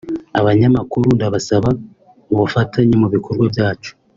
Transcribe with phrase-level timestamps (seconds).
[0.39, 1.69] Abanyamakuru ndabasaba
[2.33, 3.91] ubufatanye mu bikorwa byacu